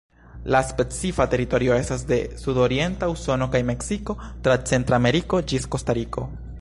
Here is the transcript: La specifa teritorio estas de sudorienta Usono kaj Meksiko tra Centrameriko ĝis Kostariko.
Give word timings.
La 0.53 0.59
specifa 0.67 1.27
teritorio 1.33 1.75
estas 1.81 2.05
de 2.11 2.17
sudorienta 2.43 3.11
Usono 3.17 3.49
kaj 3.57 3.61
Meksiko 3.71 4.17
tra 4.49 4.57
Centrameriko 4.73 5.43
ĝis 5.53 5.73
Kostariko. 5.77 6.27